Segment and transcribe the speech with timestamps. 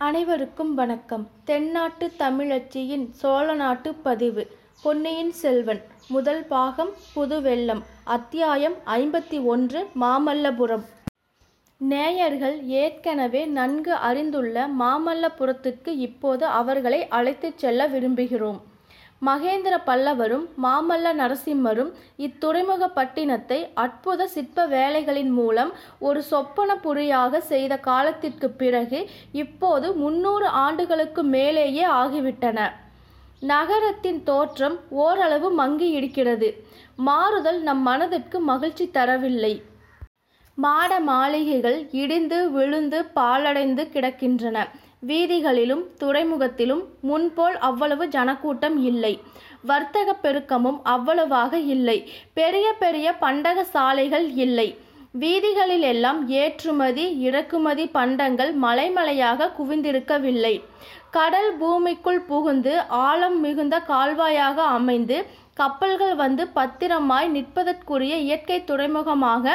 [0.00, 1.28] அனைவருக்கும் வணக்கம்.
[1.44, 4.46] தென்னாட்டு தமிழச்சியின் சோழ நாட்டு பதிவு.
[4.82, 5.82] பொன்னியின் செல்வன்.
[6.08, 7.82] முதல் பாகம் புதுவெள்ளம்.
[8.04, 10.84] அத்தியாயம் ஐம்பத்தி ஒன்று மாமல்லபுரம்.
[11.78, 18.60] நேயர்கள் ஏற்கனவே நன்கு அறிந்துள்ள மாமல்லபுரத்துக்கு இப்போது அவர்களை அழைத்துச் செல்ல விரும்புகிறோம்.
[19.22, 21.90] மகேந்திர பல்லவரும் மாமல்ல நரசிம்மரும்
[22.26, 25.70] இத்துறைமுகப்பட்டினத்தை அற்புத சிற்ப வேலைகளின் மூலம்
[26.08, 29.00] ஒரு சொப்பனப்புரியாக செய்த காலத்திற்கு பிறகு
[29.42, 32.58] இப்போது முன்னூறு ஆண்டுகளுக்கு மேலேயே ஆகிவிட்டன.
[33.52, 36.48] நகரத்தின் தோற்றம் ஓரளவு மங்கி இருக்கிறது
[37.08, 39.54] மாறுதல் நம் மனதிற்கு மகிழ்ச்சி தரவில்லை.
[40.58, 44.58] மாட மாளிகைகள் இடிந்து விழுந்து பாழடைந்து கிடக்கின்றன.
[45.06, 49.20] வீதிகளிலும் துறைமுகத்திலும் முன்போல் அவ்வளவு ஜனக்கூட்டம் இல்லை.
[49.62, 52.10] வர்த்தக பெருக்கமும் அவ்வளவாக இல்லை.
[52.32, 54.68] பெரிய பெரிய பண்டக சாலைகள் இல்லை.
[55.14, 60.54] வீதிகளில் எல்லாம் ஏற்றுமதி இறக்குமதி பண்டங்கள் மலைமலையாக குவிந்திருக்கவில்லை.
[61.10, 62.72] கடல் பூமிக்குள் புகுந்து
[63.06, 65.18] ஆழம் மிகுந்த கால்வாயாக அமைந்து
[65.60, 69.54] கப்பல்கள் வந்து பத்திரமாய் நிற்பதற்குரிய இயற்கை துறைமுகமாக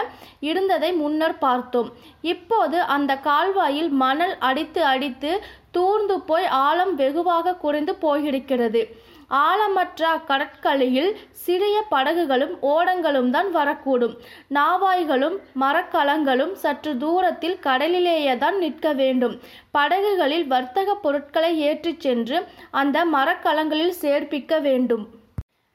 [0.50, 1.90] இருந்ததை முன்னர் பார்த்தோம்.
[2.34, 5.32] இப்போது அந்த கால்வாயில் மணல் அடித்து அடித்து
[5.72, 8.84] தூர்ந்து போய் ஆழம் வெகுவாக குறைந்து போயிருக்கிறது.
[9.30, 14.16] ஆழமற்ற கடற்கரையில் சிறிய படகுகளும் ஓடங்களும் தான் வரக்கூடும்.
[14.50, 19.40] நாவாய்களும் மரக்கலங்களும் சற்று தூரத்தில் கடலிலேயே தான் நிற்க வேண்டும்.
[19.72, 25.22] படகுகளில் வர்த்தக பொருட்களை ஏற்றிச் சென்று அந்த மரக்கலங்களில் சேர்ப்பிக்க வேண்டும்.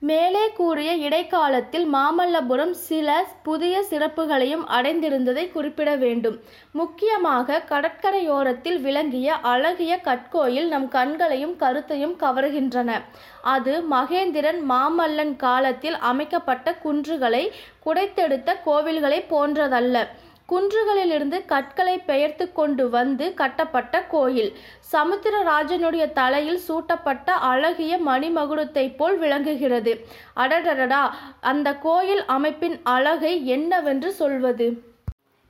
[0.01, 6.37] மேலே கூறிய இடைக்காலத்தில் மாமல்லபுரம் சில புதிய சிறப்புகளையும் அடைந்திருந்ததை குறிப்பிட வேண்டும்.
[6.73, 13.01] முக்கியமாக கடற்கரையோரத்தில் விளங்கிய அழகிய கற்கோயில் நம் கண்களையும் கருத்தையும் கவருகின்றன.
[13.43, 17.51] அது மகேந்திரன் மாமல்லன் காலத்தில் அமைக்கப்பட்ட குன்றுகளை
[17.87, 20.09] குடைத்தெடுத்த கோவில்களை போன்றதல்ல.
[20.49, 24.51] குன்றுகளிலிருந்து கற்களை பெயர்த்து கொண்டு வந்து கட்டப்பட்ட கோயில்.
[24.93, 29.95] சமுத்திரராஜனுடைய தலையில் சூட்டப்பட்ட அழகிய மணிமகுடத்தை போல் விளங்குகிறது.
[30.37, 31.03] அடடடடா!
[31.41, 34.69] அந்த கோயில் அமைப்பின் அழகை என்னவென்று சொல்வது?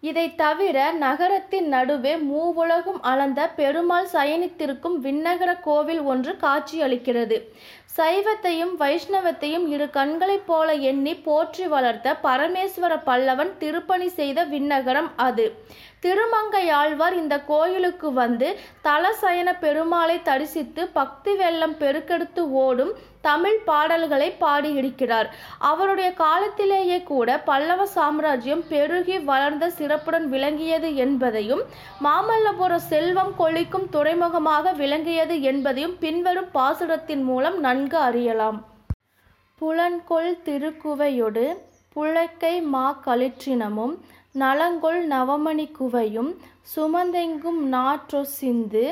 [0.03, 7.39] இதை தவிர நகரத்தின் நடுவே மூவுலகும் அளந்த பெருமாள் சயனித்திருக்கும் விண்ணகர கோவில் ஒன்று காட்சியளிக்கிறது.
[7.97, 15.47] சைவத்தையும் வைஷ்ணவத்தையும் இரு கண்களைப் போல எண்ணி போற்றி வளர்த்த பரமேஸ்வர பல்லவன் திருப்பணி செய்த விண்ணகரம் அது.
[16.03, 18.49] திருமங்கையாழ்வார் இந்த கோயிலுக்கு வந்து
[18.85, 25.29] தலசயன பெருமாளை தரிசித்து பக்தி வெள்ளம் பெருக்கெடுத்து ஓடும் தமிழ் பாடல்களை பாடியிருக்கிறார்.
[25.59, 31.63] அவருடைய காலத்திலேயே கூட பல்லவ சாம்ராஜ்யம் பெருகி வளர்ந்த சிறப்புடன் விளங்கியது என்பதையும்
[32.05, 38.61] மாமல்லபுர செல்வம் கொளிக்கும் துறைமுகமாக விளங்கியது என்பதையும் பின்வரும் பாசுரத்தின் மூலம் நன்கு அறியலாம்.
[39.61, 41.47] புலன்கொள் திருக்குவையொடு
[41.97, 43.95] புழைக்கை மா களிற்றினமும்
[44.39, 46.31] நலங்கொள் நவமணி குவையும்
[46.75, 48.85] சுமந்தெங்கும் நாற்றொசிந்து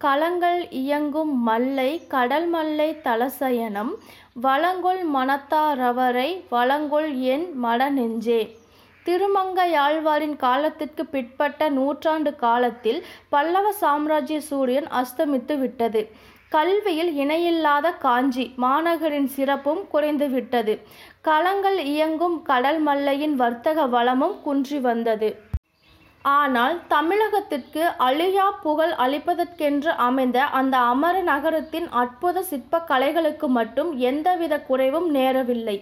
[0.00, 3.92] களங்கள் இயங்கும் மல்லை கடல் மல்லை தலசயனம்
[4.42, 8.40] வளங்கொள் மனத்தாரவரை வளங்கொள் என் மடநெஞ்சே.
[9.06, 16.02] திருமங்கையாழ்வாரின் காலத்திற்கு பிற்பட்ட நூற்றாண்டு காலத்தில் பல்லவ சாம்ராஜ்ய சூரியன் அஸ்தமித்து விட்டது.
[16.48, 20.74] கல்வியில் இணையில்லாத காஞ்சி மாநகரின் சிறப்பும் குறைந்துவிட்டது
[21.24, 25.28] களங்கள் இயங்கும் கடல் மல்லையின் வர்த்தக வளமும் குன்றி வந்தது.
[26.34, 35.08] ஆனால் தமிழகத்திற்கு அழியா புகழ் அளிப்பதற்கென்று அமைந்த அந்த அமர நகரத்தின் அற்புத சிற்ப கலைகளுக்கு மட்டும் எந்தவித குறைவும்
[35.14, 35.76] நேரவில்லை.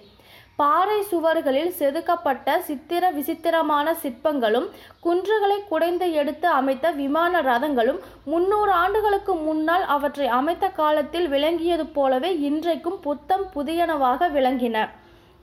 [0.61, 4.67] பாறை சுவர்களில் செதுக்கப்பட்ட சித்திர விசித்திரமான சிற்பங்களும்
[5.07, 8.03] குன்றுகளை குடைந்து எடுத்து அமைத்த விமான ரதங்களும்
[8.33, 14.77] முன்னூறு ஆண்டுகளுக்கு முன்னால் அவற்றை அமைத்த காலத்தில் விளங்கியது போலவே இன்றைக்கும் புத்தம் புதியனவாக விளங்கின.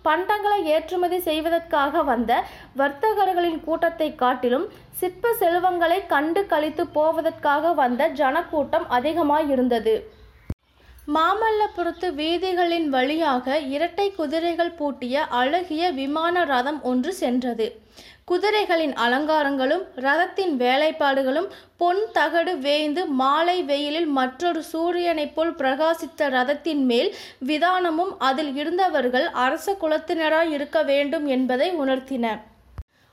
[0.06, 2.32] பண்டங்களை ஏற்றுமதி செய்வதற்காக வந்த
[2.80, 4.66] வர்த்தகர்களின் கூட்டத்தை காட்டிலும்
[5.00, 9.96] சிற்ப செல்வங்களை கண்டு கழித்து போவதற்காக வந்த ஜனக்கூட்டம் அதிகமாயிருந்தது.
[11.16, 17.68] மாமல்லபுரத்து வீதிகளின் வழியாக இரட்டை குதிரைகள் பூட்டிய அழகிய விமான ரதம் ஒன்று சென்றது.
[18.32, 21.48] குதிரைகளின் அலங்காரங்களும் ரதத்தின் வேலைப்பாடுகளும்
[21.78, 27.10] பொன் தகடு வேய்ந்து மாலை வெயிலில் மற்றொரு சூரியனைப் போல் பிரகாசித்த ரதத்தின் மேல்
[27.48, 32.26] விதானமும் அதில் இருந்தவர்கள் அரச குலத்தினராய் இருக்க வேண்டும் என்பதை உணர்த்தின.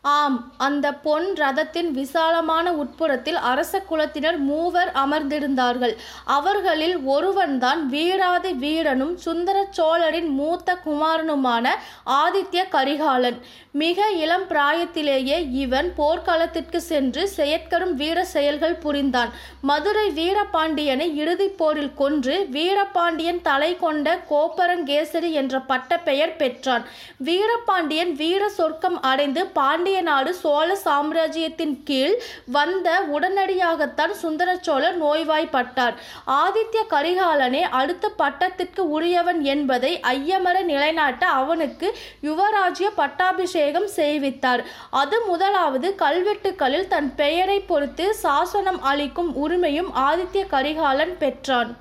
[0.02, 5.94] ஆம் அந்த பொன் ரதத்தின் விசாலமான உட்புறத்தில் அரச குலத்தினர் மூவர் அமர்ந்திருந்தார்கள்.
[6.24, 11.68] அவர்களில் ஒருவன்தான் வீராதி வீரனும் சுந்தர சோழரின் மூத்த குமாரனுமான
[12.06, 13.38] ஆதித்ய கரிகாலன்.
[13.72, 19.28] மிக இளம் பிராயத்திலேயே இவன் போர்க்களத்திற்கு சென்று செயற்கரும் வீர செயல்கள் புரிந்தான்.
[19.60, 26.86] மதுரை வீரபாண்டியனை இறுதிப் போரில் கொன்று வீரபாண்டியன் தலை கொண்ட கோப்பரங்கேசரி என்ற பட்டப்பெயர் பெற்றான்.
[27.16, 32.16] வீரபாண்டியன் வீர சொர்க்கம் அடைந்து பாண்டிய பாண்டிய நாடு சோழ சாம்ராஜ்யத்தின் கீழ்
[32.56, 35.94] வந்த உடனடியாகத்தான் சுந்தர சோழர் நோய்வாய்ப்பட்டார்.
[36.40, 41.88] ஆதித்ய கரிகாலனே அடுத்த பட்டத்திற்கு உரியவன் என்பதை ஐயமர நிலைநாட்ட அவனுக்கு
[42.28, 44.64] யுவராஜ்ய பட்டாபிஷேகம் செய்வித்தார்.
[45.02, 51.72] அது முதலாவது கல்வெட்டுக்களில் தன் பெயரை பொறுத்து சாசனம் அளிக்கும் உரிமையும் ஆதித்ய கரிகாலன் பெற்றான்.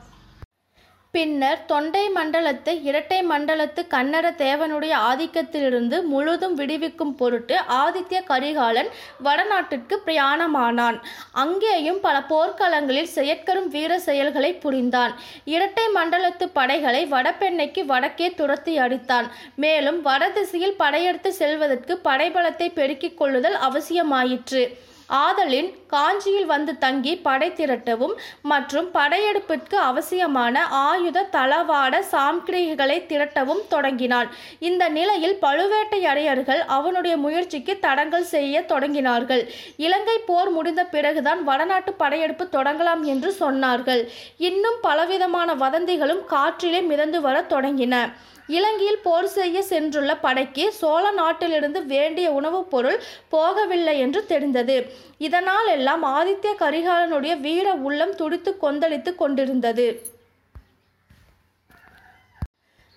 [1.18, 8.90] பின்னர் தொண்டை மண்டலத்தை இரட்டை மண்டலத்து கன்னட தேவனுடைய ஆதிக்கத்திலிருந்து முழுதும் விடுவிக்கும் பொருட்டு ஆதித்ய கரிகாலன்
[9.28, 10.98] வடநாட்டிற்கு பிரயாணமானான்.
[11.44, 15.16] அங்கேயும் பல போர்க்களங்களில் செயற்கரும் வீர செயல்களை புரிந்தான்.
[15.56, 19.30] இரட்டை மண்டலத்து படைகளை வடபெண்ணைக்கு வடக்கே துரத்தி அடித்தான்.
[19.56, 24.64] மேலும் வடதிசையில் படையெடுத்து செல்வதற்கு படைபலத்தை பெருக்கிக் கொள்ளுதல் அவசியமாயிற்று.
[25.10, 34.90] ஆதலின் காஞ்சியில் வந்து தங்கி படை திரட்டவும் மற்றும் படையெடுப்பிற்கு அவசியமான ஆயுத தளவாட சாம்கிரிகளை திரட்டவும் தொடங்கினான் இந்த
[34.90, 39.48] நிலையில் பழுவேட்டையடையர்கள் அவனுடைய முயற்சிக்கு தடங்கல் செய்ய தொடங்கினார்கள்.
[39.78, 44.08] இலங்கை போர் முடிந்த பிறகுதான் வடநாட்டு படையெடுப்பு தொடங்கலாம் என்று சொன்னார்கள்.
[44.38, 48.14] இன்னும் பலவிதமான வதந்திகளும் காற்றிலே மிதந்து வர தொடங்கின.
[48.48, 53.02] இலங்கையில் போர் செய்ய சென்றுள்ள படைக்கு சோழ நாட்டிலிருந்து வேண்டிய உணவுப் பொருள்
[53.32, 54.92] போகவில்லை என்று தெரிந்தது.
[55.28, 59.88] இதனால் எல்லாம் ஆதித்ய கரிகாலனுடைய வீர உள்ளம் துடித்து கொந்தளித்து கொண்டிருந்தது.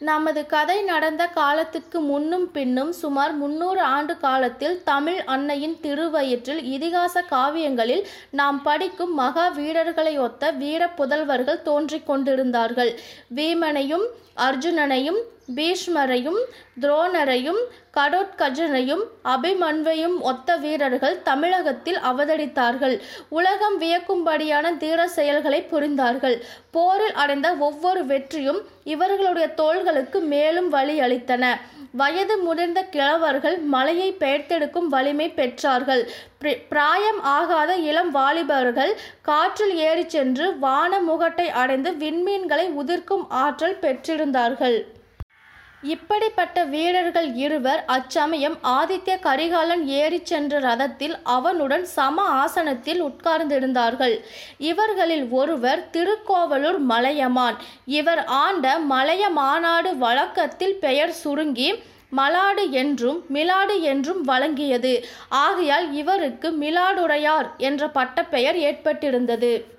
[0.01, 8.05] நமது கதை நடந்த காலத்துக்கு முன்னும் பின்னும் சுமார் முன்னூறு ஆண்டு காலத்தில் தமிழ் அன்னையின் திருவயிற்றில் இதிகாச காவியங்களில்
[8.31, 12.93] நாம் படிக்கும் மகா வீரர்களை ஒத்த வீர புதல்வர்கள் தோன்றிக் கொண்டிருந்தார்கள்.
[13.37, 14.07] வீமனையும்
[14.47, 15.21] அர்ஜுனனையும்
[15.55, 16.41] பீஷ்மரையும்
[16.81, 17.61] துரோணரையும்
[17.97, 23.01] கடோத்கஜனையும் அபிமன்வையும் ஒத்த வீரர்கள் தமிழகத்தில் அவதரித்தார்கள்.
[23.29, 26.37] உலகம் வியக்கும்படியான தீர செயல்களை புரிந்தார்கள்.
[26.71, 31.45] போரில் அடைந்த ஒவ்வொரு வெற்றியும் இவர்களுடைய தோள்களுக்கு மேலும் வழி அளித்தன.
[31.93, 36.03] வயது முதிர்ந்த கிழவர்கள் மலையை பெயர்த்தெடுக்கும் வலிமை பெற்றார்கள்.
[36.69, 44.79] பிராயம் ஆகாத இளம் வாலிபர்கள் காற்றில் ஏறிச் சென்று வான முகட்டை அடைந்து விண்மீன்களை உதிர்க்கும் ஆற்றல் பெற்றிருந்தார்கள்.
[45.83, 54.19] இப்படிப்பட்ட வீரர்கள் இருவர் அச்சமயம் ஆதித்ய கரிகாலன் ஏறிச் சென்ற ரதத்தில் அவனுடன் சம ஆசனத்தில் உட்கார்ந்திருந்தார்கள்.
[54.59, 57.57] இவர்களில் ஒருவர் திருக்கோவலூர் மலையமான்.
[57.85, 61.83] இவர் ஆண்ட மலைய மாநாடு வழக்கத்தில் பெயர் சுருங்கி
[62.13, 65.03] மலாடு என்றும் மிலாடு என்றும் வழங்கியது.
[65.29, 69.79] ஆகையால் இவருக்கு மிலாடுடையார் என்ற பட்டப்பெயர் ஏற்பட்டிருந்தது.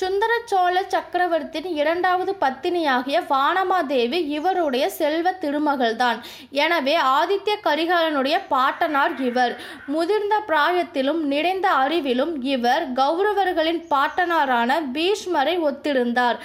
[0.00, 6.18] சுந்தர சோழ சக்கரவர்த்தியின் இரண்டாவது பத்தினியாகிய வானமாதேவி இவருடைய செல்வ திருமகள்தான்.
[6.64, 9.54] எனவே ஆதித்ய கரிகாலனுடைய பாட்டனார் இவர்.
[9.94, 16.38] முதிர்ந்த பிராயத்திலும் நிறைந்த அறிவிலும் இவர் கௌரவர்களின் பாட்டனாரான பீஷ்மரை ஒத்திருந்தார்.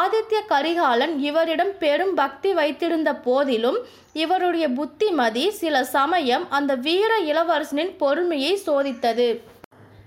[0.00, 3.80] ஆதித்ய கரிகாலன் இவரிடம் பெரும் பக்தி வைத்திருந்த போதிலும்
[4.24, 9.30] இவருடைய புத்திமதி சில சமயம் அந்த வீர இளவரசனின் பொறுமையை சோதித்தது.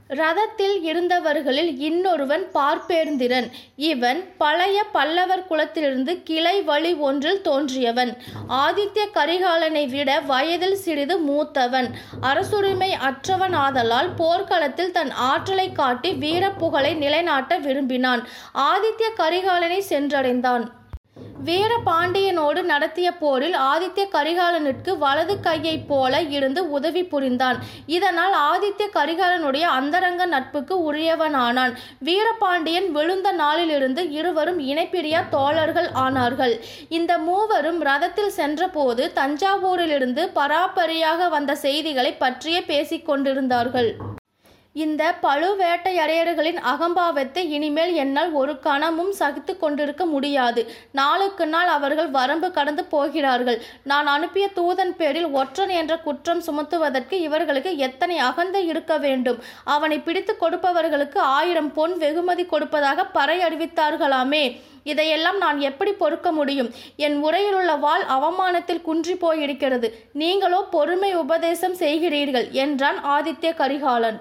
[0.10, 3.52] ரதத்தில் இருந்தவர்களில் இன்னொருவன் பார்ப்பேர்ந்திரன்.
[3.76, 8.18] இவன் பழைய பல்லவர் குலத்திலிருந்து கிளை வழி ஒன்றில் தோன்றியவன்.
[8.50, 11.90] ஆதித்ய கரிகாலனை விட வயதில் சிறிது மூத்தவன்.
[12.22, 18.28] அரசுரிமை அற்றவன் ஆதலால் போர்க்களத்தில் தன் ஆற்றலை காட்டி வீரப்புகழை நிலைநாட்ட விரும்பினான்.
[18.54, 20.66] ஆதித்ய கரிகாலனை சென்றடைந்தான்.
[21.48, 27.58] வீரபாண்டியனோடு நடத்திய போரில் ஆதித்ய கரிகாலனுக்கு வலது கையைப் போல இருந்து உதவி புரிந்தான்.
[27.98, 31.74] இதனால் ஆதித்ய கரிகாலனுடைய அந்தரங்க நட்புக்கு உரியவனானான்.
[32.00, 36.56] வீரபாண்டியன் விழுந்த நாளிலிருந்து இருவரும் இணைப்பிரியா தோழர்கள் ஆனார்கள்.
[36.90, 43.92] இந்த மூவரும் ரதத்தில் சென்றபோது தஞ்சாவூரிலிருந்து பராபரியாக வந்த செய்திகளை பற்றியே பேசிக் கொண்டிருந்தார்கள்.
[44.84, 50.62] இந்த பழுவேட்டையரையர்களின் அகம்பாவத்தை இனிமேல் என்னால் ஒரு கணமும் சகித்து கொண்டிருக்க முடியாது.
[50.92, 53.60] நாளுக்கு நாள் அவர்கள் வரம்பு கடந்து போகிறார்கள்.
[53.84, 59.40] நான் அனுப்பிய தூதன் பேரில் ஒற்றன் என்ற குற்றம் சுமத்துவதற்கு இவர்களுக்கு எத்தனை அகந்தை இருக்க வேண்டும்?
[59.64, 64.46] அவனை பிடித்து கொடுப்பவர்களுக்கு ஆயிரம் பொன் வெகுமதி கொடுப்பதாக பறை அறிவித்தார்களாமே.
[64.84, 66.74] இதையெல்லாம் நான் எப்படி பொறுக்க முடியும்?
[66.96, 69.88] என் உரையிலுள்ள வாள் அவமானத்தில் குன்றி போயிருக்கிறது.
[70.12, 74.20] நீங்களோ பொறுமை உபதேசம் செய்கிறீர்கள் என்றான் ஆதித்ய கரிகாலன்.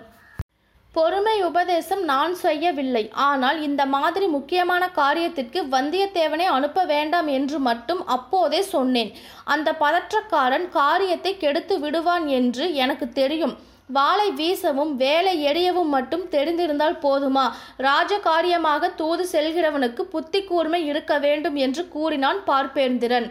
[0.97, 3.03] பொறுமை உபதேசம் நான் செய்யவில்லை.
[3.29, 9.13] ஆனால் இந்த மாதிரி முக்கியமான காரியத்திற்கு வந்தியத்தேவனை அனுப்ப வேண்டாம் என்று மட்டும் அப்போதே சொன்னேன்.
[9.55, 13.55] அந்த பதற்றக்காரன் காரியத்தை கெடுத்து விடுவான் என்று எனக்கு தெரியும்.
[13.89, 17.45] வாளை வீசவும் வேலை எடையவும் மட்டும் தெரிந்திருந்தால் போதுமா?
[17.79, 23.27] ராஜகாரியமாக தூது செல்கிறவனுக்கு புத்தி கூர்மை இருக்க வேண்டும் என்று கூறினான் பார்ப்பேந்திரன்.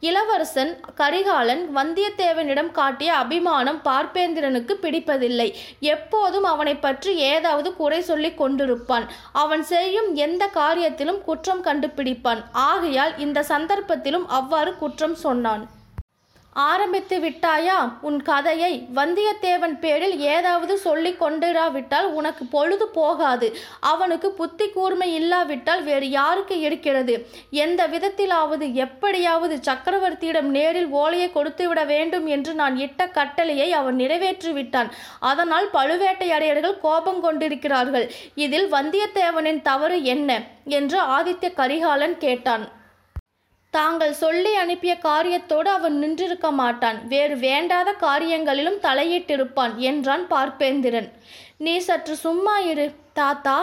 [0.00, 5.48] இளவரசன் கரிகாலன் வந்தியத்தேவனிடம் காட்டிய அபிமானம் பார்ப்பேந்திரனுக்கு பிடிப்பதில்லை.
[5.80, 9.08] எப்போதும் அவனை பற்றி ஏதாவது குறை சொல்லி கொண்டிருப்பான்.
[9.32, 12.42] அவன் செய்யும் எந்த காரியத்திலும் குற்றம் கண்டுபிடிப்பான்.
[12.52, 15.64] ஆகையால் இந்த சந்தர்ப்பத்திலும் அவ்வாறு குற்றம் சொன்னான்.
[16.60, 17.92] ஆரம்பித்து விட்டாயா?
[18.00, 23.56] உன் கதையை வந்தியத்தேவன் பேரில் ஏதாவது சொல்லி கொண்டிராவிட்டால் உனக்கு பொழுது போகாது.
[23.80, 27.28] அவனுக்கு புத்தி கூர்மை இல்லாவிட்டால் வேறு யாருக்கு இருக்கிறது?
[27.50, 34.92] எந்த விதத்திலாவது எப்படியாவது சக்கரவர்த்தியிடம் நேரில் ஓலையை கொடுத்துவிட வேண்டும் என்று நான் இட்ட கட்டளையை அவன் நிறைவேற்றி விட்டான்
[35.18, 38.12] அதனால் பழுவேட்டையரையர்கள் கோபம் கொண்டிருக்கிறார்கள்.
[38.34, 40.42] இதில் வந்தியத்தேவனின் தவறு என்ன?
[40.64, 42.76] என்று ஆதித்ய கரிகாலன் கேட்டான்.
[43.78, 46.98] தாங்கள் சொல்லி அனுப்பிய காரியத்தோடு அவன் நின்றிருக்க மாட்டான்.
[47.12, 51.08] வேறு வேண்டாத காரியங்களிலும் தலையிட்டிருப்பான் என்றான் பார்ப்பேந்திரன்.
[51.66, 52.86] நீ சற்று சும்மா இரு.
[53.20, 53.56] தாத்தா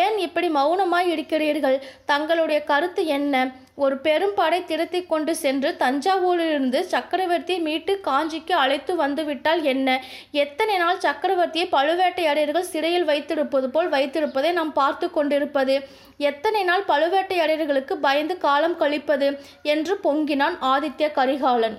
[0.00, 1.78] ஏன் இப்படி மௌனமாய் இருக்கிறீர்கள்?
[2.10, 3.44] தங்களுடைய கருத்து என்ன?
[3.74, 10.04] ஒரு பெரும் படை திரத்தி கொண்டு சென்று தஞ்சாவூரிலிருந்து சக்கரவர்த்தியை மீட்டு காஞ்சிக்கு அழைத்து வந்துவிட்டால் என்ன?
[10.30, 15.88] எத்தனை நாள் சக்கரவர்த்தியை பழுவேட்டையாளர்கள் சிறையில் வைத்திருப்பது போல் வைத்திருப்பதை நாம் பார்த்து கொண்டிருப்பது?
[16.16, 19.38] எத்தனை நாள் பழுவேட்டையாளர்களுக்கு பயந்து காலம் கழிப்பது?
[19.62, 21.78] என்று பொங்கினான் ஆதித்ய கரிகாலன்.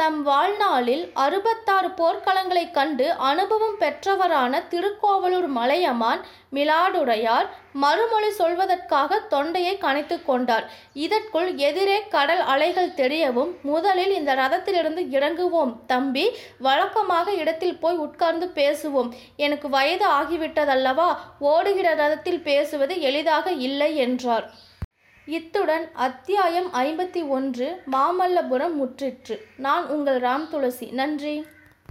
[0.00, 6.20] தம் வாழ்நாளில் அறுபத்தாறு போர்க்களங்களைக் கண்டு அனுபவம் பெற்றவரான திருக்கோவலூர் மலையமான்
[6.52, 10.70] மிலாடுடையார் மறுமொழி சொல்வதற்காக தொண்டையை கனைத்து கொண்டார்.
[10.92, 15.76] இதற்குள் எதிரே கடல் அலைகள் தெரியவும் முதலில் இந்த ரதத்திலிருந்து இறங்குவோம்.
[15.86, 19.10] தம்பி வழக்கமாக இடத்தில் போய் உட்கார்ந்து பேசுவோம்.
[19.36, 21.16] எனக்கு வயது ஆகிவிட்டதல்லவா?
[21.40, 24.50] ஓடுகிற ரதத்தில் பேசுவது எளிதாக இல்லை என்றார்.
[25.30, 29.36] இத்துடன் அத்தியாயம் ஐம்பத்தி ஒன்று மாமல்லபுரம் முற்றிற்று.
[29.56, 30.86] நான் உங்கள் ராம் துளசி.
[30.90, 31.46] நன்றி.